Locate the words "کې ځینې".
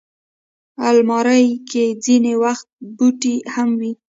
1.69-2.33